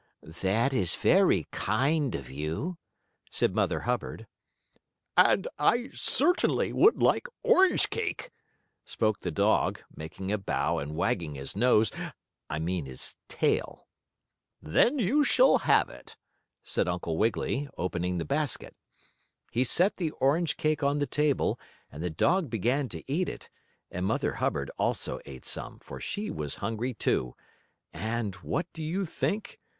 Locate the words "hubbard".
3.81-4.25, 24.33-24.71